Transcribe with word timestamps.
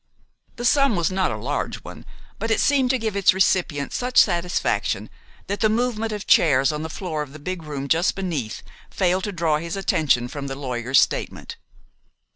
The 0.55 0.65
sum 0.65 0.95
was 0.95 1.11
not 1.11 1.29
a 1.29 1.37
large 1.37 1.83
one; 1.83 2.07
but 2.39 2.49
it 2.49 2.59
seemed 2.59 2.89
to 2.89 2.97
give 2.97 3.15
its 3.15 3.35
recipient 3.35 3.93
such 3.93 4.17
satisfaction 4.17 5.11
that 5.45 5.59
the 5.59 5.69
movement 5.69 6.11
of 6.11 6.25
chairs 6.25 6.71
on 6.71 6.81
the 6.81 6.89
floor 6.89 7.21
of 7.21 7.33
the 7.33 7.37
big 7.39 7.61
room 7.61 7.87
just 7.87 8.15
beneath 8.15 8.63
failed 8.89 9.25
to 9.25 9.31
draw 9.31 9.59
his 9.59 9.75
attention 9.77 10.27
from 10.27 10.47
the 10.47 10.55
lawyer's 10.55 10.99
statement. 10.99 11.55